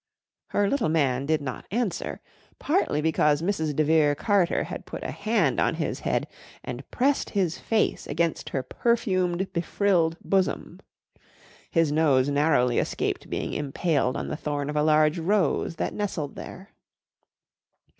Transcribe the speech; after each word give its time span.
Her 0.47 0.67
little 0.67 0.89
man 0.89 1.27
did 1.27 1.41
not 1.43 1.67
answer, 1.69 2.21
partly 2.57 3.01
because 3.01 3.43
Mrs. 3.43 3.75
de 3.75 3.83
Vere 3.83 4.15
Carter 4.15 4.63
had 4.63 4.87
put 4.87 5.03
a 5.03 5.11
hand 5.11 5.59
on 5.59 5.75
his 5.75 5.99
head 5.99 6.27
and 6.63 6.89
pressed 6.89 7.29
his 7.29 7.59
face 7.59 8.07
against 8.07 8.49
her 8.49 8.63
perfumed, 8.63 9.53
befrilled 9.53 10.17
bosom. 10.25 10.79
His 11.69 11.91
nose 11.91 12.29
narrowly 12.29 12.79
escaped 12.79 13.29
being 13.29 13.53
impaled 13.53 14.17
on 14.17 14.27
the 14.27 14.35
thorn 14.35 14.71
of 14.71 14.75
a 14.75 14.81
large 14.81 15.19
rose 15.19 15.75
that 15.75 15.93
nestled 15.93 16.35
there. 16.35 16.71